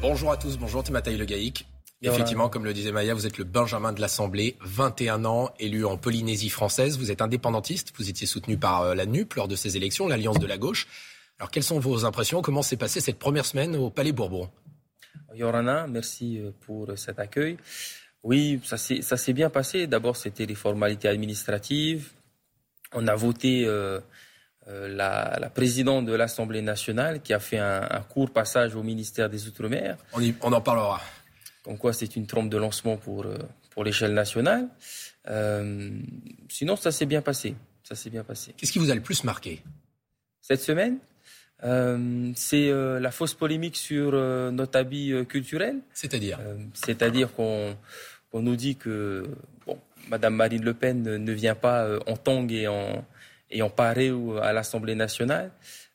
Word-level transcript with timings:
Bonjour 0.00 0.30
à 0.30 0.36
tous, 0.36 0.58
bonjour 0.58 0.84
Timataï 0.84 1.16
Le 1.16 1.24
Gaïc. 1.24 1.66
Effectivement, 2.02 2.48
comme 2.48 2.64
le 2.64 2.72
disait 2.72 2.92
Maya, 2.92 3.14
vous 3.14 3.26
êtes 3.26 3.36
le 3.36 3.42
Benjamin 3.42 3.92
de 3.92 4.00
l'Assemblée, 4.00 4.56
21 4.60 5.24
ans, 5.24 5.50
élu 5.58 5.84
en 5.84 5.96
Polynésie 5.96 6.50
française. 6.50 6.96
Vous 6.98 7.10
êtes 7.10 7.20
indépendantiste, 7.20 7.92
vous 7.96 8.08
étiez 8.08 8.24
soutenu 8.28 8.56
par 8.56 8.82
euh, 8.82 8.94
la 8.94 9.06
NUP 9.06 9.34
lors 9.34 9.48
de 9.48 9.56
ces 9.56 9.76
élections, 9.76 10.06
l'Alliance 10.06 10.38
de 10.38 10.46
la 10.46 10.56
gauche. 10.56 10.86
Alors, 11.40 11.50
quelles 11.50 11.64
sont 11.64 11.80
vos 11.80 12.04
impressions? 12.04 12.42
Comment 12.42 12.62
s'est 12.62 12.76
passée 12.76 13.00
cette 13.00 13.18
première 13.18 13.44
semaine 13.44 13.74
au 13.74 13.90
Palais 13.90 14.12
Bourbon? 14.12 14.48
Yorana, 15.34 15.88
merci 15.88 16.38
euh, 16.38 16.52
pour 16.60 16.86
cet 16.96 17.18
accueil. 17.18 17.56
Oui, 18.22 18.60
ça 18.64 18.76
s'est 18.78 19.32
bien 19.32 19.50
passé. 19.50 19.88
D'abord, 19.88 20.16
c'était 20.16 20.46
les 20.46 20.54
formalités 20.54 21.08
administratives. 21.08 22.10
On 22.92 23.08
a 23.08 23.16
voté 23.16 23.64
euh, 23.66 24.00
la, 24.68 25.50
présidente 25.54 26.06
de 26.06 26.12
l'Assemblée 26.12 26.62
nationale 26.62 27.20
qui 27.22 27.32
a 27.32 27.40
fait 27.40 27.58
un, 27.58 28.04
court 28.08 28.30
passage 28.30 28.74
au 28.74 28.82
ministère 28.82 29.30
des 29.30 29.46
Outre-mer. 29.46 29.96
on 30.42 30.52
en 30.52 30.60
parlera. 30.60 31.00
Donc 31.68 31.78
quoi, 31.78 31.92
c'est 31.92 32.16
une 32.16 32.26
trompe 32.26 32.48
de 32.48 32.56
lancement 32.56 32.96
pour, 32.96 33.26
euh, 33.26 33.36
pour 33.70 33.84
l'échelle 33.84 34.14
nationale. 34.14 34.68
Euh, 35.28 35.90
sinon, 36.48 36.76
ça 36.76 36.90
s'est 36.90 37.06
bien 37.06 37.20
passé. 37.20 37.54
Ça 37.82 37.94
s'est 37.94 38.10
bien 38.10 38.24
passé. 38.24 38.54
Qu'est-ce 38.56 38.72
qui 38.72 38.78
vous 38.78 38.90
a 38.90 38.94
le 38.94 39.02
plus 39.02 39.22
marqué? 39.22 39.62
Cette 40.40 40.62
semaine 40.62 40.98
euh, 41.64 42.32
C'est 42.34 42.70
la 42.72 43.10
fausse 43.10 43.34
polémique 43.34 43.76
sur 43.76 44.12
notre 44.12 44.78
habit 44.78 45.12
culturel. 45.28 45.76
C'est-à-dire? 45.92 46.38
C'est-à-dire 46.72 47.34
qu'on 47.34 47.76
nous 48.32 48.56
dit 48.56 48.76
que 48.76 49.28
bon, 49.66 49.78
Madame 50.08 50.34
Marine 50.34 50.64
Le 50.64 50.72
Pen 50.72 51.02
ne, 51.02 51.32
vient 51.32 51.54
pas 51.54 51.98
en 52.06 52.16
tongue 52.16 52.52
et 52.52 52.66
en, 52.66 53.04
et 53.50 53.62
en 53.62 53.70
paré 53.70 54.12
à 54.42 54.52
l'Assemblée 54.52 54.94
nationale. 54.94 55.50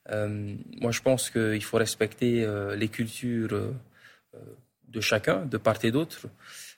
moi, 0.10 0.92
je 0.92 1.02
pense 1.02 1.30
qu'il 1.30 1.64
faut 1.64 1.78
respecter 1.78 2.46
les 2.76 2.88
cultures 2.88 3.74
de 4.88 5.02
chacun, 5.02 5.46
de 5.46 5.58
part 5.58 5.84
et 5.84 5.92
d'autre. 5.92 6.28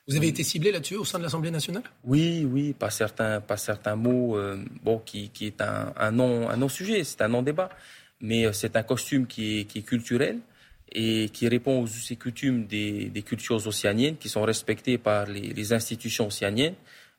Vous 0.08 0.16
avez 0.16 0.28
été 0.28 0.44
ciblé 0.44 0.70
là-dessus 0.70 0.94
au 0.94 1.04
sein 1.04 1.18
de 1.18 1.24
l'Assemblée 1.24 1.50
nationale? 1.50 1.82
Oui, 2.04 2.46
oui, 2.48 2.72
pas 2.72 2.90
certains, 2.90 3.40
pas 3.40 3.56
certains 3.56 3.96
mots, 3.96 4.36
euh, 4.36 4.64
bon, 4.84 4.98
qui, 5.04 5.30
qui, 5.30 5.46
est 5.46 5.60
un, 5.60 5.92
un 5.96 6.12
non, 6.12 6.48
un 6.48 6.56
non 6.56 6.68
sujet, 6.68 7.02
c'est 7.02 7.22
un 7.22 7.28
non 7.28 7.42
débat, 7.42 7.70
mais 8.20 8.46
euh, 8.46 8.52
c'est 8.52 8.76
un 8.76 8.84
costume 8.84 9.26
qui 9.26 9.60
est, 9.60 9.64
qui 9.64 9.80
est, 9.80 9.82
culturel 9.82 10.38
et 10.92 11.28
qui 11.30 11.48
répond 11.48 11.82
aux 11.82 11.86
us 11.86 12.10
et 12.12 12.16
coutumes 12.16 12.66
des, 12.66 13.06
des, 13.06 13.22
cultures 13.22 13.66
océaniennes 13.66 14.16
qui 14.16 14.28
sont 14.28 14.42
respectées 14.42 14.96
par 14.96 15.26
les, 15.26 15.40
les 15.40 15.72
institutions 15.72 16.28
océaniennes. 16.28 16.76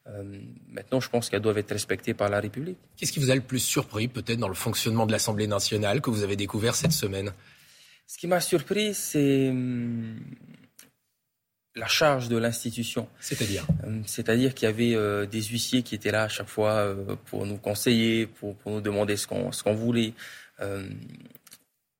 Euh, 0.08 0.23
maintenant, 0.69 1.00
je 1.00 1.09
pense 1.09 1.30
qu'elles 1.30 1.41
doivent 1.41 1.58
être 1.58 1.72
respectées 1.72 2.13
par 2.13 2.30
la 2.30 2.39
République. 2.39 2.77
Qu'est-ce 2.95 3.11
qui 3.11 3.19
vous 3.19 3.31
a 3.31 3.36
le 3.36 3.41
plus 3.41 3.59
surpris, 3.59 4.08
peut-être, 4.08 4.39
dans 4.39 4.47
le 4.47 4.53
fonctionnement 4.53 5.05
de 5.05 5.11
l'Assemblée 5.11 5.47
nationale 5.47 6.02
que 6.02 6.09
vous 6.09 6.23
avez 6.23 6.36
découvert 6.36 6.75
cette 6.75 6.94
semaine? 6.94 7.33
Ce 8.08 8.17
qui 8.17 8.28
m'a 8.28 8.39
surpris, 8.39 8.94
c'est 8.94 9.50
hum, 9.50 10.17
la 11.78 11.88
charge 11.88 12.30
de 12.30 12.38
l'institution. 12.38 13.08
C'est-à-dire? 13.19 13.66
Euh, 13.85 14.02
C'est-à-dire 14.05 14.53
qu'il 14.53 14.66
y 14.66 14.69
avait 14.69 14.95
euh, 14.95 15.25
des 15.25 15.44
huissiers 15.44 15.83
qui 15.83 15.95
étaient 15.95 16.11
là 16.11 16.23
à 16.23 16.28
chaque 16.28 16.47
fois 16.47 16.72
euh, 16.72 17.16
pour 17.25 17.45
nous 17.45 17.58
conseiller, 17.58 18.28
pour, 18.28 18.55
nous 18.66 18.81
demander 18.81 19.17
ce 19.17 19.28
qu'on 19.28 19.73
voulait. 19.73 20.13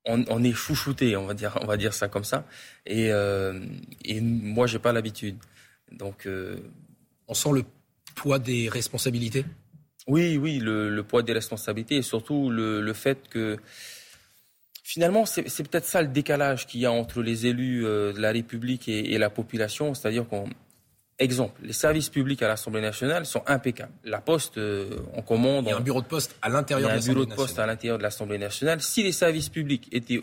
On, 0.10 0.42
est 0.42 0.54
chouchouté, 0.54 1.18
on 1.18 1.26
va 1.26 1.34
dire, 1.34 1.60
on 1.62 1.66
va 1.66 1.76
dire 1.76 1.94
ça 1.94 2.08
comme 2.08 2.24
ça. 2.24 2.46
Et, 2.86 3.10
et 4.06 4.22
moi, 4.22 4.66
j'ai 4.66 4.80
pas 4.80 4.94
l'habitude. 4.94 5.36
Donc, 5.92 6.26
on 7.28 7.34
sent 7.34 7.50
le 7.52 7.64
poids 8.22 8.40
des 8.40 8.68
responsabilités. 8.70 9.46
Oui, 10.08 10.38
oui, 10.38 10.60
le, 10.60 11.02
poids 11.04 11.22
des 11.22 11.34
responsabilités 11.34 11.98
et 11.98 12.02
surtout 12.02 12.50
le, 12.50 12.82
le 12.82 12.94
fait 12.94 13.30
que 13.30 13.58
Finalement, 14.88 15.26
c'est 15.26 15.44
peut-être 15.70 15.86
ça 15.86 16.02
le 16.02 16.08
décalage 16.08 16.66
qu'il 16.66 16.80
y 16.80 16.86
a 16.86 16.92
entre 16.94 17.22
les 17.22 17.46
élus 17.46 17.86
euh, 17.86 18.14
de 18.14 18.22
la 18.22 18.32
République 18.32 18.88
et, 18.88 19.18
la 19.18 19.30
population. 19.30 19.94
C'est-à-dire 19.94 20.26
qu'on. 20.26 20.46
Exemple, 21.20 21.60
les 21.62 21.74
services 21.74 22.08
publics 22.08 22.42
à 22.42 22.48
l'Assemblée 22.48 22.80
nationale 22.80 23.26
sont 23.26 23.44
impeccables. 23.48 23.92
La 24.06 24.22
poste, 24.22 24.58
euh, 24.58 25.02
on 25.14 25.22
commande. 25.24 25.66
Il 25.66 25.72
y 25.72 25.74
a 25.74 25.78
un 25.78 25.82
bureau 25.82 26.02
de 26.02 26.08
poste 26.08 26.38
à 26.42 26.48
l'intérieur 26.48 26.90
de 26.90 26.96
l'Assemblée 26.96 27.18
nationale. 27.18 27.20
un 27.20 27.26
bureau 27.26 27.36
de 27.36 27.36
poste 27.36 27.60
à 27.60 27.66
l'intérieur 27.66 27.98
de 27.98 28.04
l'Assemblée 28.04 28.38
nationale. 28.38 28.82
Si 28.82 29.04
les 29.04 29.12
services 29.12 29.50
publics 29.50 29.90
étaient 29.92 30.22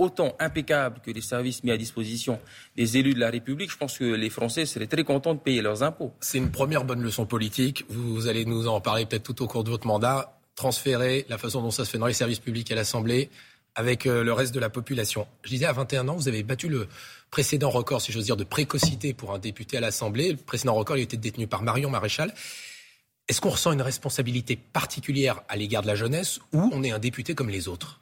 autant 0.00 0.34
impeccables 0.40 1.00
que 1.00 1.10
les 1.10 1.20
services 1.20 1.62
mis 1.62 1.70
à 1.70 1.76
disposition 1.76 2.40
des 2.74 2.96
élus 2.96 3.14
de 3.14 3.20
la 3.20 3.30
République, 3.30 3.70
je 3.70 3.76
pense 3.76 3.98
que 3.98 4.04
les 4.04 4.30
Français 4.30 4.64
seraient 4.64 4.86
très 4.86 5.04
contents 5.04 5.34
de 5.34 5.38
payer 5.38 5.60
leurs 5.60 5.82
impôts. 5.82 6.12
C'est 6.20 6.38
une 6.38 6.50
première 6.50 6.84
bonne 6.84 7.02
leçon 7.02 7.26
politique. 7.26 7.84
Vous 7.90 8.26
allez 8.26 8.46
nous 8.46 8.66
en 8.66 8.80
parler 8.80 9.04
peut-être 9.04 9.22
tout 9.22 9.42
au 9.42 9.46
cours 9.46 9.62
de 9.62 9.70
votre 9.70 9.86
mandat. 9.86 10.38
Transférer 10.56 11.26
la 11.28 11.36
façon 11.36 11.62
dont 11.62 11.70
ça 11.70 11.84
se 11.84 11.90
fait 11.90 11.98
dans 11.98 12.06
les 12.06 12.14
services 12.14 12.38
publics 12.38 12.72
à 12.72 12.74
l'Assemblée 12.74 13.30
avec 13.74 14.06
euh, 14.06 14.24
le 14.24 14.32
reste 14.32 14.54
de 14.54 14.58
la 14.58 14.70
population. 14.70 15.26
Je 15.44 15.50
disais, 15.50 15.66
à 15.66 15.72
21 15.72 16.08
ans, 16.08 16.16
vous 16.16 16.28
avez 16.28 16.42
battu 16.42 16.68
le 16.68 16.88
précédent 17.30 17.70
record, 17.70 18.00
si 18.00 18.10
j'ose 18.10 18.24
dire, 18.24 18.36
de 18.36 18.44
précocité 18.44 19.14
pour 19.14 19.32
un 19.32 19.38
député 19.38 19.76
à 19.76 19.80
l'Assemblée. 19.80 20.32
Le 20.32 20.36
précédent 20.38 20.74
record, 20.74 20.96
il 20.96 21.02
était 21.02 21.16
détenu 21.16 21.46
par 21.46 21.62
Marion 21.62 21.90
Maréchal. 21.90 22.34
Est-ce 23.28 23.40
qu'on 23.40 23.50
ressent 23.50 23.70
une 23.70 23.82
responsabilité 23.82 24.56
particulière 24.56 25.42
à 25.48 25.56
l'égard 25.56 25.82
de 25.82 25.86
la 25.86 25.94
jeunesse 25.94 26.40
ou 26.52 26.68
on 26.72 26.82
est 26.82 26.90
un 26.90 26.98
député 26.98 27.34
comme 27.34 27.48
les 27.48 27.68
autres? 27.68 27.99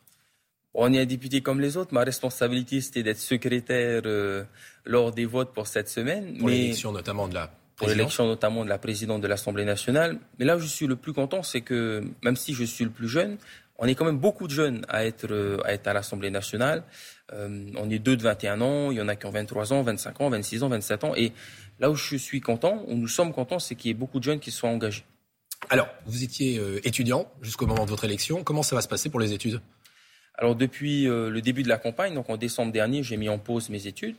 On 0.81 0.93
est 0.93 1.01
un 1.01 1.07
député 1.07 1.41
comme 1.41 1.61
les 1.61 1.77
autres. 1.77 1.93
Ma 1.93 2.05
responsabilité, 2.05 2.81
c'était 2.81 3.03
d'être 3.03 3.19
secrétaire 3.19 4.03
euh, 4.07 4.45
lors 4.85 5.13
des 5.13 5.27
votes 5.27 5.53
pour 5.53 5.67
cette 5.67 5.89
semaine. 5.89 6.39
Pour 6.39 6.49
l'élection 6.49 6.93
notamment 6.93 7.29
de 7.29 7.35
la 7.35 7.51
pour 7.77 7.87
l'élection 7.87 8.27
notamment 8.27 8.65
de 8.65 8.69
la 8.69 8.79
présidente 8.79 9.21
de 9.21 9.29
l'Assemblée 9.29 9.65
nationale. 9.65 10.19
Mais 10.39 10.45
là 10.45 10.57
où 10.57 10.61
je 10.61 10.67
suis 10.67 10.89
le 10.89 10.97
plus 10.97 11.13
content, 11.13 11.45
c'est 11.45 11.61
que 11.61 12.03
même 12.25 12.35
si 12.35 12.53
je 12.53 12.65
suis 12.65 12.85
le 12.85 12.91
plus 12.91 13.09
jeune, 13.09 13.39
on 13.79 13.87
est 13.87 13.95
quand 13.95 14.05
même 14.05 14.19
beaucoup 14.19 14.49
de 14.49 14.53
jeunes 14.53 14.85
à 14.89 15.05
être, 15.05 15.31
euh, 15.31 15.59
à, 15.65 15.73
être 15.73 15.87
à 15.87 15.93
l'Assemblée 15.93 16.31
nationale. 16.31 16.83
Euh, 17.33 17.67
on 17.77 17.89
est 17.89 18.01
deux 18.01 18.17
de 18.17 18.23
21 18.23 18.61
ans, 18.61 18.91
il 18.91 18.99
y 18.99 19.01
en 19.01 19.07
a 19.07 19.15
qui 19.15 19.27
ont 19.27 19.31
23 19.31 19.73
ans, 19.73 19.83
25 19.83 20.21
ans, 20.21 20.31
26 20.31 20.65
ans, 20.65 20.69
27 20.69 21.05
ans. 21.05 21.15
Et 21.15 21.33
là 21.79 21.89
où 21.91 21.95
je 21.95 22.17
suis 22.17 22.41
content, 22.41 22.85
où 22.89 22.95
nous 22.97 23.07
sommes 23.07 23.33
contents, 23.33 23.61
c'est 23.61 23.77
qu'il 23.77 23.89
y 23.89 23.93
ait 23.93 23.95
beaucoup 23.95 24.19
de 24.19 24.25
jeunes 24.25 24.41
qui 24.41 24.51
soient 24.51 24.71
engagés. 24.71 25.05
Alors, 25.71 25.89
vous 26.07 26.25
étiez 26.25 26.59
euh, 26.59 26.81
étudiant 26.85 27.31
jusqu'au 27.43 27.67
moment 27.67 27.85
de 27.85 27.91
votre 27.91 28.05
élection. 28.05 28.43
Comment 28.43 28.63
ça 28.63 28.75
va 28.75 28.83
se 28.83 28.89
passer 28.89 29.11
pour 29.11 29.21
les 29.21 29.33
études? 29.33 29.61
Alors, 30.39 30.55
depuis 30.55 31.05
le 31.05 31.41
début 31.41 31.63
de 31.63 31.69
la 31.69 31.79
campagne, 31.79 32.15
donc 32.15 32.31
en 32.31 32.37
décembre 32.37 32.73
dernier, 32.73 33.03
j'ai 33.03 33.17
mis 33.17 33.29
en 33.29 33.39
pause 33.39 33.69
mes 33.69 33.87
études. 33.87 34.17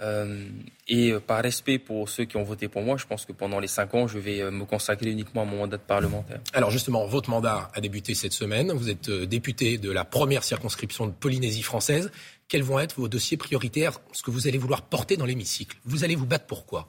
Euh, 0.00 0.48
et 0.88 1.10
euh, 1.10 1.20
par 1.20 1.42
respect 1.42 1.78
pour 1.78 2.08
ceux 2.08 2.24
qui 2.24 2.36
ont 2.38 2.42
voté 2.42 2.68
pour 2.68 2.82
moi, 2.82 2.96
je 2.96 3.06
pense 3.06 3.26
que 3.26 3.32
pendant 3.32 3.60
les 3.60 3.66
cinq 3.66 3.94
ans, 3.94 4.06
je 4.06 4.18
vais 4.18 4.40
euh, 4.40 4.50
me 4.50 4.64
consacrer 4.64 5.10
uniquement 5.10 5.42
à 5.42 5.44
mon 5.44 5.58
mandat 5.58 5.76
de 5.76 5.82
parlementaire. 5.82 6.40
Alors 6.54 6.70
justement, 6.70 7.06
votre 7.06 7.28
mandat 7.28 7.70
a 7.74 7.80
débuté 7.80 8.14
cette 8.14 8.32
semaine. 8.32 8.72
Vous 8.72 8.88
êtes 8.88 9.10
député 9.10 9.76
de 9.76 9.90
la 9.90 10.04
première 10.04 10.44
circonscription 10.44 11.06
de 11.06 11.12
Polynésie 11.12 11.62
française. 11.62 12.10
Quels 12.48 12.62
vont 12.62 12.78
être 12.78 12.98
vos 12.98 13.08
dossiers 13.08 13.36
prioritaires, 13.36 14.00
ce 14.12 14.22
que 14.22 14.30
vous 14.30 14.48
allez 14.48 14.58
vouloir 14.58 14.82
porter 14.82 15.16
dans 15.16 15.26
l'hémicycle? 15.26 15.76
Vous 15.84 16.04
allez 16.04 16.16
vous 16.16 16.26
battre 16.26 16.46
pour 16.46 16.64
quoi? 16.64 16.88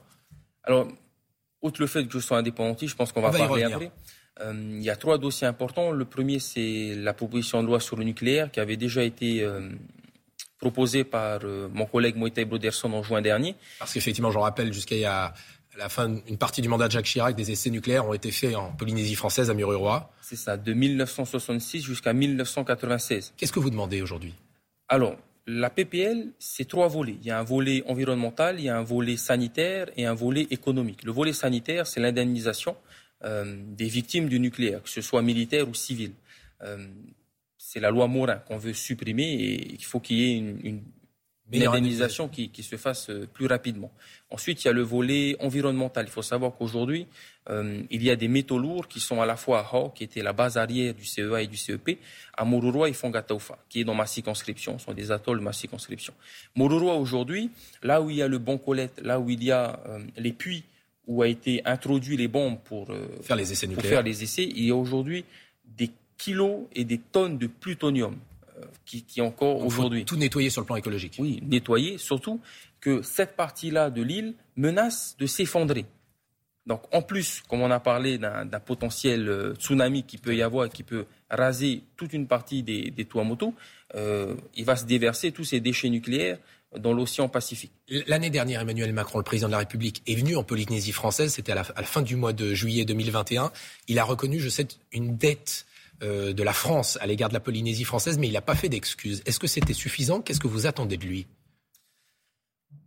Alors, 0.62 0.88
outre 1.60 1.80
le 1.80 1.86
fait 1.86 2.06
que 2.06 2.12
je 2.12 2.18
sois 2.18 2.38
indépendantiste, 2.38 2.92
je 2.92 2.96
pense 2.96 3.12
qu'on 3.12 3.20
va, 3.20 3.30
parler 3.30 3.64
après. 3.64 3.90
Il 4.40 4.82
y 4.82 4.90
a 4.90 4.96
trois 4.96 5.18
dossiers 5.18 5.46
importants. 5.46 5.92
Le 5.92 6.04
premier, 6.04 6.38
c'est 6.38 6.94
la 6.96 7.14
proposition 7.14 7.62
de 7.62 7.68
loi 7.68 7.80
sur 7.80 7.96
le 7.96 8.04
nucléaire 8.04 8.50
qui 8.50 8.60
avait 8.60 8.76
déjà 8.76 9.02
été 9.04 9.46
proposé 10.64 11.04
par 11.04 11.40
euh, 11.44 11.68
mon 11.72 11.84
collègue 11.84 12.16
Moïta 12.16 12.44
Broderson 12.44 12.92
en 12.92 13.02
juin 13.02 13.20
dernier. 13.20 13.54
Parce 13.78 13.92
qu'effectivement, 13.92 14.30
je 14.30 14.38
rappelle, 14.38 14.72
jusqu'à 14.72 15.34
la 15.76 15.88
fin, 15.88 16.16
une 16.26 16.38
partie 16.38 16.62
du 16.62 16.68
mandat 16.68 16.86
de 16.86 16.92
Jacques 16.92 17.04
Chirac, 17.04 17.36
des 17.36 17.50
essais 17.50 17.70
nucléaires 17.70 18.06
ont 18.06 18.14
été 18.14 18.30
faits 18.30 18.56
en 18.56 18.72
Polynésie 18.72 19.14
française, 19.14 19.50
à 19.50 19.54
Mururoa. 19.54 20.10
C'est 20.22 20.36
ça, 20.36 20.56
de 20.56 20.72
1966 20.72 21.82
jusqu'à 21.82 22.12
1996. 22.12 23.34
Qu'est-ce 23.36 23.52
que 23.52 23.60
vous 23.60 23.70
demandez 23.70 24.00
aujourd'hui? 24.00 24.34
Alors, 24.88 25.16
la 25.46 25.68
PPL, 25.68 26.28
c'est 26.38 26.66
trois 26.66 26.88
volets. 26.88 27.16
Il 27.20 27.26
y 27.26 27.30
a 27.30 27.38
un 27.38 27.42
volet 27.42 27.84
environnemental, 27.86 28.58
il 28.58 28.64
y 28.64 28.68
a 28.70 28.78
un 28.78 28.82
volet 28.82 29.18
sanitaire 29.18 29.90
et 29.96 30.06
un 30.06 30.14
volet 30.14 30.46
économique. 30.50 31.04
Le 31.04 31.12
volet 31.12 31.34
sanitaire, 31.34 31.86
c'est 31.86 32.00
l'indemnisation 32.00 32.72
euh, 32.72 32.93
des 33.24 33.88
victimes 33.88 34.28
du 34.28 34.38
nucléaire, 34.38 34.82
que 34.82 34.88
ce 34.90 35.00
soit 35.00 35.22
militaire 35.22 35.68
ou 35.68 35.74
civil. 35.74 36.12
Euh, 36.62 36.86
c'est 37.74 37.80
la 37.80 37.90
loi 37.90 38.06
Morin 38.06 38.36
qu'on 38.36 38.58
veut 38.58 38.74
supprimer 38.74 39.24
et 39.24 39.72
il 39.72 39.84
faut 39.84 39.98
qu'il 39.98 40.18
y 40.18 40.32
ait 40.32 40.36
une, 40.36 40.82
indemnisation 41.52 42.28
qui, 42.28 42.50
se 42.62 42.76
fasse 42.76 43.10
euh, 43.10 43.26
plus 43.32 43.46
rapidement. 43.46 43.92
Ensuite, 44.30 44.62
il 44.62 44.66
y 44.66 44.70
a 44.70 44.72
le 44.72 44.82
volet 44.82 45.36
environnemental. 45.40 46.06
Il 46.06 46.10
faut 46.10 46.22
savoir 46.22 46.52
qu'aujourd'hui, 46.56 47.06
euh, 47.50 47.82
il 47.90 48.02
y 48.02 48.10
a 48.10 48.16
des 48.16 48.28
métaux 48.28 48.58
lourds 48.58 48.86
qui 48.86 49.00
sont 49.00 49.20
à 49.20 49.26
la 49.26 49.36
fois 49.36 49.60
à 49.60 49.74
Hau, 49.74 49.90
qui 49.90 50.04
était 50.04 50.22
la 50.22 50.32
base 50.32 50.56
arrière 50.56 50.94
du 50.94 51.04
CEA 51.04 51.42
et 51.42 51.46
du 51.46 51.56
CEP, 51.56 51.98
à 52.36 52.44
Moruroa 52.44 52.88
et 52.88 52.92
Fongataufa, 52.92 53.58
qui 53.68 53.80
est 53.80 53.84
dans 53.84 53.94
ma 53.94 54.06
circonscription, 54.06 54.78
ce 54.78 54.84
sont 54.86 54.94
des 54.94 55.10
atolls 55.10 55.38
de 55.38 55.44
ma 55.44 55.52
circonscription. 55.52 56.14
Moruroa, 56.54 56.94
aujourd'hui, 56.94 57.50
là 57.82 58.00
où 58.00 58.10
il 58.10 58.16
y 58.16 58.22
a 58.22 58.28
le 58.28 58.38
bon 58.38 58.58
colette, 58.58 59.00
là 59.02 59.20
où 59.20 59.30
il 59.30 59.42
y 59.42 59.52
a 59.52 59.80
euh, 59.86 60.00
les 60.16 60.32
puits 60.32 60.64
où 61.06 61.22
a 61.22 61.28
été 61.28 61.62
introduit 61.64 62.16
les 62.16 62.28
bombes 62.28 62.58
pour, 62.64 62.88
faire 63.22 63.36
les 63.36 63.52
essais 63.52 63.66
pour 63.68 63.82
faire 63.82 64.02
les 64.02 64.22
essais, 64.22 64.44
il 64.44 64.64
y 64.64 64.70
a 64.70 64.74
aujourd'hui 64.74 65.24
des 65.76 65.90
kilos 66.16 66.62
et 66.72 66.84
des 66.84 66.98
tonnes 66.98 67.38
de 67.38 67.46
plutonium 67.46 68.16
euh, 68.58 68.64
qui, 68.84 69.02
qui 69.02 69.20
encore 69.20 69.64
aujourd'hui. 69.64 70.04
Tout 70.04 70.16
nettoyer 70.16 70.50
sur 70.50 70.60
le 70.60 70.66
plan 70.66 70.76
écologique. 70.76 71.16
Oui, 71.18 71.40
nettoyer, 71.42 71.98
surtout 71.98 72.40
que 72.80 73.02
cette 73.02 73.36
partie-là 73.36 73.90
de 73.90 74.02
l'île 74.02 74.34
menace 74.56 75.16
de 75.18 75.26
s'effondrer. 75.26 75.86
Donc 76.66 76.82
en 76.92 77.02
plus, 77.02 77.42
comme 77.48 77.60
on 77.60 77.70
a 77.70 77.80
parlé 77.80 78.16
d'un 78.16 78.46
potentiel 78.64 79.28
euh, 79.28 79.54
tsunami 79.54 80.04
qui 80.04 80.16
peut 80.16 80.34
y 80.34 80.42
avoir, 80.42 80.68
qui 80.70 80.82
peut 80.82 81.04
raser 81.30 81.82
toute 81.96 82.12
une 82.12 82.26
partie 82.26 82.62
des, 82.62 82.90
des 82.90 83.04
Tuamotu, 83.04 83.46
euh, 83.94 84.34
il 84.56 84.64
va 84.64 84.76
se 84.76 84.86
déverser 84.86 85.32
tous 85.32 85.44
ces 85.44 85.60
déchets 85.60 85.90
nucléaires 85.90 86.38
dans 86.78 86.92
l'océan 86.92 87.28
Pacifique. 87.28 87.72
L'année 88.06 88.30
dernière, 88.30 88.60
Emmanuel 88.60 88.92
Macron, 88.92 89.18
le 89.18 89.24
président 89.24 89.48
de 89.48 89.52
la 89.52 89.58
République, 89.58 90.02
est 90.06 90.14
venu 90.14 90.36
en 90.36 90.42
Polynésie 90.42 90.92
française. 90.92 91.32
C'était 91.32 91.52
à, 91.52 91.56
la 91.56 91.64
fin 91.64 92.02
du 92.02 92.16
mois 92.16 92.32
de 92.32 92.54
juillet 92.54 92.84
2021. 92.84 93.52
Il 93.88 93.98
a 93.98 94.04
reconnu, 94.04 94.40
je 94.40 94.48
sais, 94.48 94.66
une 94.92 95.16
dette 95.16 95.66
euh, 96.02 96.32
de 96.32 96.42
la 96.42 96.52
France 96.52 96.98
à 97.00 97.06
l'égard 97.06 97.28
de 97.28 97.34
la 97.34 97.40
Polynésie 97.40 97.84
française, 97.84 98.18
mais 98.18 98.26
il 98.26 98.32
n'a 98.32 98.40
pas 98.40 98.54
fait 98.54 98.68
d'excuses. 98.68 99.22
Est-ce 99.26 99.38
que 99.38 99.46
c'était 99.46 99.74
suffisant? 99.74 100.20
Qu'est-ce 100.20 100.40
que 100.40 100.48
vous 100.48 100.66
attendez 100.66 100.96
de 100.96 101.04
lui? 101.04 101.26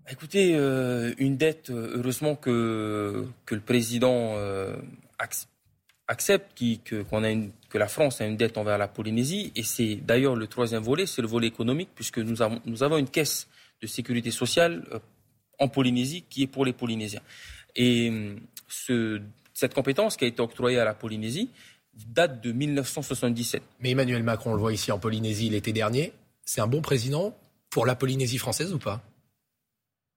Écoutez, 0.09 0.55
euh, 0.55 1.13
une 1.17 1.37
dette, 1.37 1.69
euh, 1.69 1.97
heureusement 1.97 2.35
que, 2.35 3.25
que 3.45 3.55
le 3.55 3.61
président 3.61 4.35
accepte 6.07 6.57
que, 6.85 7.01
qu'on 7.03 7.23
a 7.23 7.31
une, 7.31 7.51
que 7.69 7.77
la 7.77 7.87
France 7.87 8.21
a 8.21 8.25
une 8.25 8.37
dette 8.37 8.57
envers 8.57 8.77
la 8.77 8.87
Polynésie. 8.87 9.51
Et 9.55 9.63
c'est 9.63 9.95
d'ailleurs 9.95 10.35
le 10.35 10.47
troisième 10.47 10.83
volet, 10.83 11.05
c'est 11.05 11.21
le 11.21 11.27
volet 11.27 11.47
économique, 11.47 11.89
puisque 11.95 12.19
nous 12.19 12.41
avons, 12.41 12.61
nous 12.65 12.83
avons 12.83 12.97
une 12.97 13.09
caisse 13.09 13.47
de 13.81 13.87
sécurité 13.87 14.31
sociale 14.31 14.85
en 15.59 15.67
Polynésie 15.67 16.23
qui 16.29 16.43
est 16.43 16.47
pour 16.47 16.65
les 16.65 16.73
Polynésiens. 16.73 17.21
Et 17.75 18.11
ce, 18.67 19.21
cette 19.53 19.73
compétence 19.73 20.17
qui 20.17 20.25
a 20.25 20.27
été 20.27 20.41
octroyée 20.41 20.79
à 20.79 20.85
la 20.85 20.93
Polynésie, 20.93 21.49
date 22.07 22.41
de 22.41 22.51
1977. 22.51 23.61
Mais 23.79 23.91
Emmanuel 23.91 24.23
Macron, 24.23 24.51
on 24.51 24.53
le 24.53 24.59
voit 24.59 24.73
ici 24.73 24.91
en 24.91 24.99
Polynésie 24.99 25.49
l'été 25.49 25.73
dernier, 25.73 26.13
c'est 26.45 26.61
un 26.61 26.67
bon 26.67 26.81
président 26.81 27.35
pour 27.69 27.85
la 27.85 27.95
Polynésie 27.95 28.37
française 28.37 28.73
ou 28.73 28.79
pas? 28.79 29.03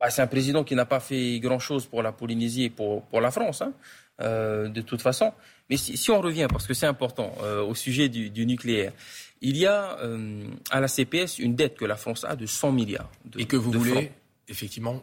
Bah, 0.00 0.10
C'est 0.10 0.22
un 0.22 0.26
président 0.26 0.64
qui 0.64 0.74
n'a 0.74 0.86
pas 0.86 1.00
fait 1.00 1.38
grand-chose 1.40 1.86
pour 1.86 2.02
la 2.02 2.12
Polynésie 2.12 2.64
et 2.64 2.70
pour, 2.70 3.02
pour 3.04 3.20
la 3.20 3.30
France, 3.30 3.62
hein, 3.62 3.72
euh, 4.20 4.68
de 4.68 4.80
toute 4.80 5.02
façon. 5.02 5.32
Mais 5.68 5.76
si, 5.76 6.10
on 6.10 6.20
revient, 6.20 6.48
parce 6.50 6.66
que 6.66 6.74
c'est 6.74 6.86
important, 6.86 7.32
euh, 7.42 7.62
au 7.62 7.74
sujet 7.74 8.08
du, 8.08 8.46
nucléaire, 8.46 8.92
il 9.40 9.56
y 9.56 9.66
a 9.66 9.98
euh, 10.00 10.44
à 10.70 10.80
la 10.80 10.88
CPS 10.88 11.38
une 11.38 11.54
dette 11.54 11.76
que 11.76 11.84
la 11.84 11.96
France 11.96 12.24
a 12.24 12.36
de 12.36 12.46
100 12.46 12.72
milliards. 12.72 13.10
et 13.38 13.44
que 13.44 13.56
vous 13.56 13.70
voulez, 13.70 14.12
effectivement, 14.48 15.02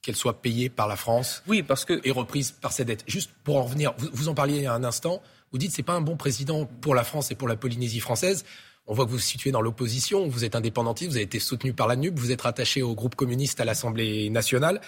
qu'elle 0.00 0.16
soit 0.16 0.40
payée 0.40 0.68
par 0.68 0.86
la 0.86 0.96
France 0.96 1.42
oui, 1.46 1.62
parce 1.62 1.84
que... 1.84 2.00
et 2.04 2.10
reprise 2.10 2.52
par 2.52 2.72
cette 2.72 2.86
dette. 2.86 3.04
Juste 3.08 3.30
pour 3.42 3.56
en 3.56 3.64
revenir, 3.64 3.94
vous, 3.98 4.08
vous 4.12 4.28
en 4.28 4.34
parliez 4.34 4.56
il 4.56 4.62
y 4.62 4.66
a 4.66 4.74
un 4.74 4.84
instant, 4.84 5.22
vous 5.50 5.58
dites 5.58 5.70
que 5.70 5.76
ce 5.76 5.80
n'est 5.80 5.86
pas 5.86 5.94
un 5.94 6.00
bon 6.00 6.16
président 6.16 6.66
pour 6.66 6.94
la 6.94 7.04
France 7.04 7.30
et 7.30 7.34
pour 7.34 7.48
la 7.48 7.56
Polynésie 7.56 8.00
française. 8.00 8.44
On 8.86 8.94
voit 8.94 9.06
que 9.06 9.10
vous 9.10 9.16
vous 9.16 9.22
situez 9.22 9.50
dans 9.50 9.62
l'opposition, 9.62 10.28
vous 10.28 10.44
êtes 10.44 10.54
indépendantiste, 10.54 11.10
vous 11.10 11.16
avez 11.16 11.24
été 11.24 11.38
soutenu 11.38 11.72
par 11.72 11.88
la 11.88 11.96
NUP, 11.96 12.18
vous 12.18 12.32
êtes 12.32 12.42
rattaché 12.42 12.82
au 12.82 12.94
groupe 12.94 13.14
communiste 13.14 13.60
à 13.60 13.64
l'Assemblée 13.64 14.28
nationale. 14.28 14.80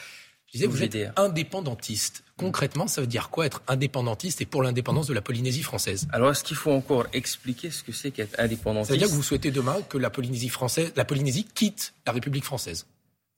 Je 0.47 0.53
disais, 0.53 0.67
vous 0.67 0.83
êtes 0.83 0.97
indépendantiste. 1.17 2.23
Concrètement, 2.37 2.87
ça 2.87 3.01
veut 3.01 3.07
dire 3.07 3.31
quoi 3.31 3.47
être 3.47 3.63
indépendantiste 3.67 4.41
et 4.41 4.47
pour 4.47 4.63
l'indépendance 4.63 5.07
de 5.07 5.15
la 5.15 5.23
Polynésie 5.23 5.63
française? 5.63 6.07
Alors, 6.13 6.31
est-ce 6.31 6.45
qu'il 6.45 6.57
faut 6.57 6.71
encore 6.71 7.07
expliquer 7.13 7.71
ce 7.71 7.83
que 7.83 7.91
c'est 7.91 8.11
qu'être 8.11 8.39
indépendantiste? 8.39 8.91
C'est-à-dire 8.91 9.09
que 9.09 9.13
vous 9.13 9.23
souhaitez 9.23 9.51
demain 9.51 9.79
que 9.89 9.99
la 9.99 10.11
Polynésie 10.11 10.51
française, 10.51 10.93
la 10.95 11.05
Polynésie 11.05 11.45
quitte 11.53 11.95
la 12.07 12.13
République 12.13 12.45
française? 12.45 12.87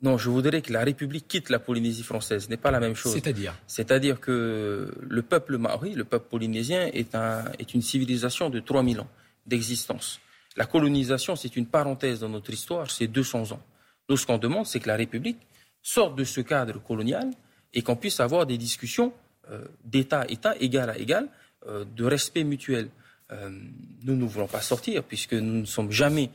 Non, 0.02 0.18
je 0.18 0.28
voudrais 0.28 0.60
que 0.60 0.72
la 0.72 0.84
République 0.84 1.26
quitte 1.28 1.50
la 1.50 1.58
Polynésie 1.58 2.02
française. 2.02 2.44
Ce 2.44 2.48
n'est 2.48 2.56
pas 2.56 2.70
la 2.70 2.78
même 2.78 2.94
chose. 2.94 3.12
C'est-à-dire? 3.12 3.54
C'est-à-dire 3.66 4.20
que 4.20 4.92
le 5.00 5.22
peuple 5.22 5.56
maori, 5.56 5.94
le 5.94 6.04
peuple 6.04 6.26
polynésien, 6.28 6.86
est, 6.92 7.14
un, 7.14 7.44
est 7.58 7.74
une 7.74 7.82
civilisation 7.82 8.50
de 8.50 8.60
3000 8.60 9.00
ans 9.00 9.08
d'existence. 9.46 10.20
La 10.58 10.66
colonisation, 10.66 11.36
c'est 11.36 11.54
une 11.54 11.66
parenthèse 11.66 12.18
dans 12.18 12.28
notre 12.28 12.52
histoire, 12.52 12.90
c'est 12.90 13.06
200 13.06 13.52
ans. 13.52 13.60
Nous, 14.08 14.16
ce 14.16 14.26
qu'on 14.26 14.38
demande, 14.38 14.66
c'est 14.66 14.80
que 14.80 14.88
la 14.88 14.96
République 14.96 15.38
sorte 15.80 16.16
de 16.16 16.24
ce 16.24 16.40
cadre 16.40 16.82
colonial 16.82 17.30
et 17.72 17.82
qu'on 17.82 17.94
puisse 17.94 18.18
avoir 18.18 18.44
des 18.44 18.58
discussions 18.58 19.12
euh, 19.52 19.62
d'État-État, 19.84 20.56
égal 20.58 20.90
à 20.90 20.98
égal, 20.98 21.28
euh, 21.68 21.84
de 21.96 22.04
respect 22.04 22.42
mutuel. 22.42 22.88
Euh, 23.30 23.50
nous 24.02 24.16
ne 24.16 24.24
voulons 24.24 24.48
pas 24.48 24.60
sortir 24.60 25.04
puisque 25.04 25.34
nous 25.34 25.60
ne 25.60 25.64
sommes 25.64 25.92
jamais 25.92 26.30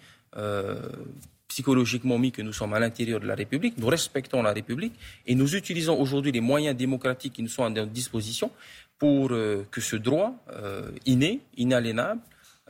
psychologiquement 1.47 2.17
mis 2.17 2.31
que 2.31 2.41
nous 2.41 2.53
sommes 2.53 2.73
à 2.73 2.79
l'intérieur 2.79 3.19
de 3.19 3.27
la 3.27 3.35
République, 3.35 3.77
nous 3.77 3.85
respectons 3.85 4.41
la 4.41 4.51
République 4.53 4.93
et 5.27 5.35
nous 5.35 5.55
utilisons 5.55 5.99
aujourd'hui 5.99 6.31
les 6.31 6.41
moyens 6.41 6.75
démocratiques 6.75 7.33
qui 7.33 7.43
nous 7.43 7.49
sont 7.49 7.63
à 7.63 7.69
notre 7.69 7.91
disposition 7.91 8.49
pour 8.97 9.29
que 9.29 9.79
ce 9.79 9.95
droit 9.95 10.33
inné, 11.05 11.41
inaliénable, 11.55 12.19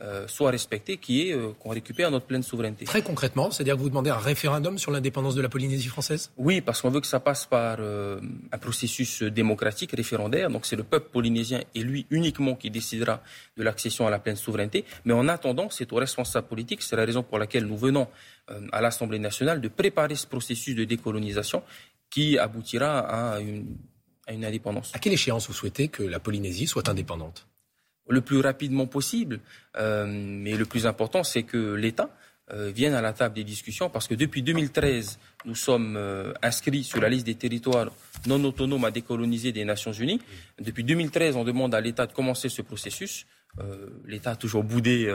euh, 0.00 0.26
soit 0.26 0.50
respecté, 0.50 0.96
qui 0.96 1.28
est 1.28 1.32
euh, 1.32 1.52
qu'on 1.60 1.70
récupère 1.70 2.10
notre 2.10 2.26
pleine 2.26 2.42
souveraineté. 2.42 2.84
Très 2.84 3.02
concrètement, 3.02 3.52
c'est-à-dire 3.52 3.76
que 3.76 3.80
vous 3.80 3.88
demandez 3.88 4.10
un 4.10 4.18
référendum 4.18 4.76
sur 4.76 4.90
l'indépendance 4.90 5.36
de 5.36 5.40
la 5.40 5.48
Polynésie 5.48 5.86
française? 5.86 6.32
Oui, 6.36 6.60
parce 6.60 6.82
qu'on 6.82 6.90
veut 6.90 7.00
que 7.00 7.06
ça 7.06 7.20
passe 7.20 7.46
par 7.46 7.76
euh, 7.78 8.20
un 8.50 8.58
processus 8.58 9.22
démocratique, 9.22 9.92
référendaire. 9.92 10.50
Donc 10.50 10.66
c'est 10.66 10.74
le 10.74 10.82
peuple 10.82 11.10
polynésien 11.12 11.62
et 11.76 11.82
lui 11.84 12.06
uniquement 12.10 12.56
qui 12.56 12.70
décidera 12.70 13.22
de 13.56 13.62
l'accession 13.62 14.04
à 14.04 14.10
la 14.10 14.18
pleine 14.18 14.34
souveraineté. 14.34 14.84
Mais 15.04 15.14
en 15.14 15.28
attendant, 15.28 15.70
c'est 15.70 15.92
aux 15.92 15.96
responsables 15.96 16.48
politiques, 16.48 16.82
c'est 16.82 16.96
la 16.96 17.04
raison 17.04 17.22
pour 17.22 17.38
laquelle 17.38 17.66
nous 17.66 17.76
venons 17.76 18.08
à 18.72 18.80
l'Assemblée 18.80 19.20
nationale 19.20 19.60
de 19.60 19.68
préparer 19.68 20.16
ce 20.16 20.26
processus 20.26 20.74
de 20.74 20.84
décolonisation 20.84 21.62
qui 22.10 22.36
aboutira 22.36 22.98
à 22.98 23.40
une, 23.40 23.76
à 24.26 24.32
une 24.32 24.44
indépendance. 24.44 24.90
À 24.92 24.98
quelle 24.98 25.12
échéance 25.12 25.46
vous 25.46 25.54
souhaitez 25.54 25.88
que 25.88 26.02
la 26.02 26.18
Polynésie 26.18 26.66
soit 26.66 26.88
indépendante? 26.88 27.46
Le 28.08 28.20
plus 28.20 28.40
rapidement 28.40 28.86
possible. 28.86 29.40
Euh, 29.76 30.06
mais 30.08 30.56
le 30.56 30.66
plus 30.66 30.86
important, 30.86 31.24
c'est 31.24 31.42
que 31.42 31.74
l'État 31.74 32.10
euh, 32.52 32.70
vienne 32.70 32.94
à 32.94 33.00
la 33.00 33.12
table 33.12 33.34
des 33.34 33.44
discussions, 33.44 33.88
parce 33.88 34.06
que 34.06 34.14
depuis 34.14 34.42
2013, 34.42 35.18
nous 35.46 35.54
sommes 35.54 35.96
euh, 35.96 36.32
inscrits 36.42 36.84
sur 36.84 37.00
la 37.00 37.08
liste 37.08 37.26
des 37.26 37.34
territoires 37.34 37.90
non 38.26 38.42
autonomes 38.44 38.84
à 38.84 38.90
décoloniser 38.90 39.52
des 39.52 39.64
Nations 39.64 39.92
Unies. 39.92 40.20
Depuis 40.60 40.84
2013, 40.84 41.36
on 41.36 41.44
demande 41.44 41.74
à 41.74 41.80
l'État 41.80 42.06
de 42.06 42.12
commencer 42.12 42.48
ce 42.48 42.62
processus. 42.62 43.26
L'État 44.04 44.32
a 44.32 44.36
toujours 44.36 44.64
boudé 44.64 45.08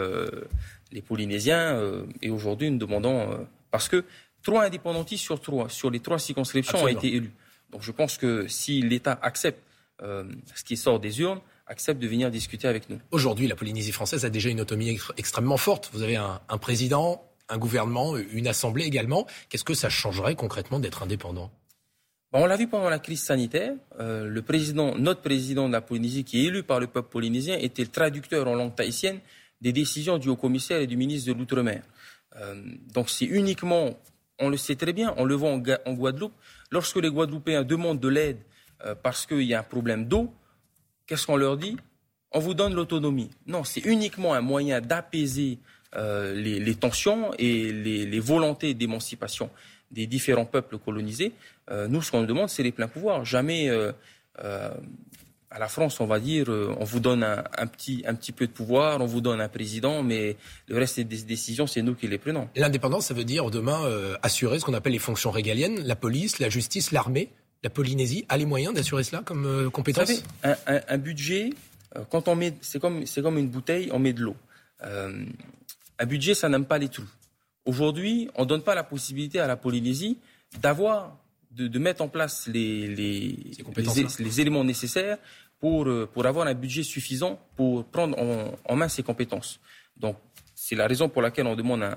les 0.94 1.02
Polynésiens, 1.02 1.78
et 2.22 2.30
aujourd'hui, 2.30 2.72
nous 2.72 2.78
demandons 2.78 3.46
parce 3.70 3.90
que 3.90 4.06
trois 4.44 4.64
indépendantistes 4.64 5.26
sur 5.26 5.42
trois, 5.42 5.68
sur 5.68 5.92
les 5.92 6.00
trois 6.00 6.20
circonscriptions 6.20 6.84
ont 6.84 6.88
été 6.88 7.14
élus. 7.14 7.34
Donc 7.70 7.82
je 7.82 7.92
pense 7.92 8.18
que 8.18 8.48
si 8.48 8.82
l'État 8.82 9.20
accepte 9.22 9.62
ce 10.00 10.64
qui 10.64 10.78
sort 10.78 11.02
des 11.02 11.20
urnes, 11.20 11.42
accepte 11.70 12.02
de 12.02 12.08
venir 12.08 12.30
discuter 12.32 12.68
avec 12.68 12.90
nous. 12.90 13.00
Aujourd'hui, 13.12 13.48
la 13.48 13.56
Polynésie 13.56 13.92
française 13.92 14.26
a 14.26 14.30
déjà 14.30 14.50
une 14.50 14.60
autonomie 14.60 15.00
extrêmement 15.18 15.58
forte. 15.58 15.90
Vous 15.94 16.02
avez 16.02 16.18
un, 16.18 16.58
président, 16.60 17.24
un 17.48 17.58
gouvernement, 17.58 18.18
une 18.18 18.48
assemblée 18.48 18.86
également. 18.86 19.28
Qu'est-ce 19.48 19.64
que 19.64 19.76
ça 19.76 19.90
changerait 19.90 20.36
concrètement 20.36 20.80
d'être 20.80 21.04
indépendant? 21.04 21.52
On 22.34 22.46
l'a 22.46 22.58
vu 22.58 22.68
pendant 22.68 22.90
la 22.90 23.00
crise 23.00 23.24
sanitaire. 23.24 23.74
Euh, 24.00 24.28
le 24.28 24.42
président, 24.42 24.96
notre 24.98 25.22
président 25.22 25.68
de 25.68 25.74
la 25.74 25.82
Polynésie, 25.82 26.24
qui 26.24 26.42
est 26.42 26.48
élu 26.48 26.64
par 26.64 26.80
le 26.80 26.88
peuple 26.88 27.10
polynésien, 27.10 27.58
était 27.58 27.84
le 27.84 27.90
traducteur 27.90 28.48
en 28.48 28.56
langue 28.56 28.76
tahitienne 28.76 29.20
des 29.62 29.74
décisions 29.74 30.18
du 30.18 30.30
haut-commissaire 30.30 30.80
et 30.80 30.88
du 30.88 30.98
ministre 30.98 31.32
de 31.32 31.38
l'Outre-mer. 31.38 31.84
Euh, 32.36 32.56
donc 32.94 33.10
c'est 33.10 33.26
uniquement, 33.26 33.98
on 34.40 34.50
le 34.50 34.58
sait 34.58 34.76
très 34.76 34.94
bien, 34.94 35.14
on 35.18 35.26
le 35.26 35.36
voit 35.36 35.50
en, 35.50 35.58
Guadeloupe, 35.94 36.34
lorsque 36.72 36.98
les 36.98 37.10
Guadeloupéens 37.10 37.64
demandent 37.64 38.00
de 38.00 38.08
l'aide 38.08 38.38
euh, 38.86 38.96
parce 38.96 39.26
qu'il 39.26 39.42
y 39.44 39.54
a 39.54 39.60
un 39.60 39.64
problème 39.64 40.06
d'eau, 40.06 40.32
qu'est-ce 41.10 41.26
qu'on 41.26 41.38
leur 41.38 41.58
dit? 41.58 41.76
On 42.32 42.40
vous 42.40 42.54
donne 42.54 42.76
l'autonomie. 42.76 43.32
Non, 43.48 43.64
c'est 43.64 43.84
uniquement 43.84 44.36
un 44.36 44.42
moyen 44.42 44.80
d'apaiser 44.80 45.58
euh, 45.96 46.36
les, 46.36 46.76
tensions 46.76 47.32
et 47.40 47.72
les, 47.72 48.20
volontés 48.20 48.76
d'émancipation 48.76 49.50
des 49.90 50.06
différents 50.06 50.46
peuples 50.46 50.78
colonisés. 50.78 51.32
Euh, 51.72 51.88
nous, 51.88 52.04
ce 52.04 52.12
qu'on 52.12 52.22
demande, 52.22 52.50
c'est 52.50 52.62
les 52.62 52.72
pleins 52.72 52.88
pouvoirs. 52.88 53.26
Jamais 53.26 53.70
euh, 53.70 53.92
à 55.50 55.58
la 55.58 55.68
France, 55.68 56.00
on 56.00 56.06
va 56.06 56.20
dire, 56.20 56.48
on 56.48 56.84
vous 56.84 57.00
donne 57.00 57.24
un, 57.24 57.66
petit, 57.66 58.04
un 58.06 58.14
petit 58.14 58.32
peu 58.32 58.46
de 58.46 58.52
pouvoir, 58.52 59.02
on 59.02 59.08
vous 59.08 59.22
donne 59.22 59.42
un 59.42 59.50
président, 59.50 60.04
mais 60.04 60.38
le 60.68 60.78
reste 60.78 61.00
des 61.00 61.24
décisions, 61.24 61.66
c'est 61.66 61.82
nous 61.82 61.96
qui 61.96 62.08
les 62.08 62.20
prenons. 62.20 62.48
L'indépendance, 62.56 63.08
ça 63.08 63.16
veut 63.16 63.24
dire 63.24 63.50
demain 63.50 63.82
assurer 64.22 64.60
ce 64.60 64.66
qu'on 64.66 64.76
appelle 64.76 64.94
les 64.94 65.00
fonctions 65.00 65.32
régaliennes, 65.32 65.82
la 65.82 65.96
police, 65.96 66.38
la 66.38 66.50
justice, 66.50 66.92
l'armée? 66.92 67.32
La 67.64 67.70
Polynésie 67.70 68.26
a 68.30 68.38
les 68.38 68.46
moyens 68.46 68.74
d'assurer 68.74 69.04
cela 69.04 69.22
comme 69.22 69.46
euh, 69.46 69.70
compétence 69.70 70.10
Vous 70.10 70.22
savez, 70.44 70.82
un, 70.88 70.98
budget, 70.98 71.52
euh, 71.96 72.04
quand 72.10 72.28
on 72.28 72.36
met, 72.36 72.54
c'est 72.62 72.80
comme, 72.80 73.06
c'est 73.06 73.22
comme 73.22 73.38
une 73.38 73.50
bouteille, 73.50 73.90
on 73.92 74.00
met 74.00 74.14
de 74.14 74.22
l'eau. 74.22 74.36
Euh, 74.84 75.26
un 75.98 76.06
budget, 76.06 76.34
ça 76.34 76.48
n'aime 76.48 76.66
pas 76.66 76.78
les 76.78 76.90
trous. 76.90 77.10
Aujourd'hui, 77.66 78.30
on 78.36 78.44
ne 78.44 78.48
donne 78.48 78.64
pas 78.64 78.76
la 78.76 78.84
possibilité 78.84 79.40
à 79.40 79.48
la 79.48 79.58
Polynésie 79.58 80.18
d'avoir, 80.62 81.18
de, 81.52 81.78
mettre 81.78 82.02
en 82.02 82.08
place 82.08 82.48
les, 82.48 82.88
les, 82.88 83.38
les, 84.20 84.42
éléments 84.42 84.64
nécessaires 84.64 85.18
pour, 85.60 85.88
pour 86.14 86.26
avoir 86.26 86.48
un 86.48 86.54
budget 86.54 86.84
suffisant 86.84 87.40
pour 87.58 87.86
prendre 87.86 88.18
en, 88.66 88.76
main 88.76 88.88
ses 88.88 89.04
compétences. 89.04 89.60
Donc, 89.98 90.16
c'est 90.56 90.76
la 90.76 90.88
raison 90.88 91.10
pour 91.10 91.22
laquelle 91.22 91.46
on 91.46 91.56
demande 91.56 91.84
un, 91.84 91.96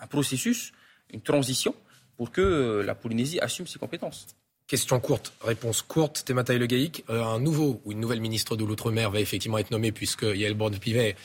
un 0.00 0.06
processus, 0.08 0.72
une 1.12 1.22
transition, 1.22 1.74
pour 2.16 2.32
que 2.32 2.82
la 2.84 2.94
Polynésie 2.96 3.38
assume 3.40 3.66
ses 3.66 3.78
compétences. 3.78 4.26
Question 4.66 4.98
courte, 4.98 5.34
réponse 5.42 5.82
courte. 5.82 6.24
Thémataï 6.24 6.58
Le 6.58 6.64
Gaïc, 6.64 7.04
euh, 7.10 7.22
un 7.22 7.38
nouveau 7.38 7.82
ou 7.84 7.92
une 7.92 8.00
nouvelle 8.00 8.22
ministre 8.22 8.56
de 8.56 8.64
l'Outre-mer 8.64 9.10
va 9.10 9.20
effectivement 9.20 9.58
être 9.58 9.70
nommée 9.70 9.92
puisque 9.92 10.22
Yael 10.22 10.54
Borne-Pivet 10.54 11.16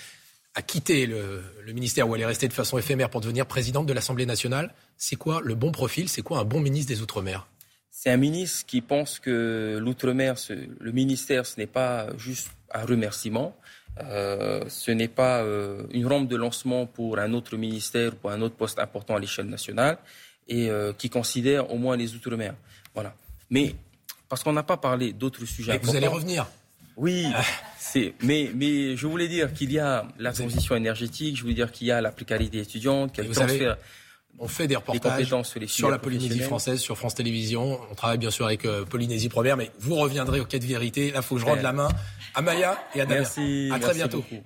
a 0.56 0.62
quitté 0.62 1.06
le, 1.06 1.42
ministère 1.68 2.10
où 2.10 2.16
elle 2.16 2.22
est 2.22 2.26
restée 2.26 2.50
de 2.50 2.54
façon 2.54 2.78
éphémère 2.78 3.10
pour 3.10 3.22
devenir 3.22 3.46
présidente 3.46 3.86
de 3.86 3.94
l'Assemblée 3.94 4.26
nationale. 4.26 4.74
C'est 4.98 5.16
quoi 5.16 5.40
le 5.42 5.56
bon 5.56 5.72
profil? 5.72 6.10
C'est 6.10 6.22
quoi 6.22 6.40
un 6.40 6.44
bon 6.44 6.60
ministre 6.60 6.94
des 6.94 7.02
Outre-mer? 7.02 7.48
C'est 7.90 8.10
un 8.10 8.18
ministre 8.18 8.66
qui 8.66 8.82
pense 8.82 9.20
que 9.20 9.78
l'outre-mer, 9.80 10.36
le 10.80 10.92
ministère, 10.92 11.46
ce 11.46 11.58
n'est 11.62 11.68
pas 11.68 12.08
juste 12.18 12.50
un 12.74 12.84
remerciement, 12.84 13.56
euh, 14.04 14.66
ce 14.68 14.92
n'est 14.92 15.08
pas 15.08 15.44
euh, 15.44 15.84
une 15.92 16.08
rampe 16.08 16.28
de 16.28 16.36
lancement 16.36 16.88
pour 16.88 17.20
un 17.20 17.32
autre 17.32 17.56
ministère, 17.56 18.16
pour 18.16 18.32
un 18.32 18.42
autre 18.42 18.56
poste 18.56 18.80
important 18.80 19.16
à 19.16 19.20
l'échelle 19.20 19.48
nationale, 19.48 19.98
et 20.50 20.70
qui 20.98 21.12
considère 21.12 21.72
au 21.72 21.78
moins 21.78 21.96
les 21.96 22.16
outre-mer. 22.16 22.56
Voilà. 22.96 23.14
Mais 23.50 23.76
parce 24.28 24.44
qu'on 24.44 24.54
n'a 24.54 24.64
pas 24.64 24.78
parlé 24.78 25.14
d'autres 25.14 25.46
sujets. 25.46 25.80
vous 25.82 25.96
allez 25.96 26.08
revenir. 26.08 26.48
Oui, 26.98 27.26
c'est. 27.78 28.14
Mais 28.22 28.52
mais 28.54 28.98
je 28.98 29.08
voulais 29.08 29.28
dire 29.28 29.54
qu'il 29.54 29.72
y 29.72 29.80
a 29.80 30.06
la 30.18 30.34
transition 30.34 30.76
énergétique. 30.76 31.38
Je 31.38 31.42
voulais 31.42 31.54
dire 31.54 31.72
qu'il 31.72 31.88
y 31.88 31.92
a 31.92 32.02
la 32.02 32.12
précarité 32.12 32.60
étudiante, 32.60 33.14
qu'il 33.14 33.24
y 33.24 33.28
a 33.28 33.30
le 33.30 33.36
transfert 33.36 33.78
on 34.40 34.48
fait 34.48 34.68
des 34.68 34.76
reportages 34.76 35.34
sur, 35.68 35.90
la 35.90 36.00
Polynésie 36.00 36.40
française, 36.40 36.80
sur 36.80 36.98
France 36.98 37.16
Télévisions. 37.16 37.80
On 37.92 37.96
travaille 37.96 38.18
bien 38.18 38.32
sûr 38.32 38.46
avec 38.46 38.66
euh, 38.66 38.86
Polynésie 38.86 39.30
Première, 39.30 39.58
mais 39.58 39.70
vous 39.80 39.96
reviendrez 39.96 40.40
au 40.40 40.46
quai 40.46 40.60
de 40.60 40.66
vérité. 40.66 41.12
Là, 41.12 41.20
il 41.20 41.24
faut 41.24 41.36
que 41.36 41.42
je 41.42 41.46
rende 41.46 41.62
la 41.62 41.74
main 41.74 41.90
à 42.34 42.42
Maya 42.42 42.82
et 42.96 43.02
à 43.02 43.06
Damien. 43.06 43.22
Merci. 43.22 43.70
À 43.74 43.80
très 43.80 43.94
bientôt. 43.94 44.24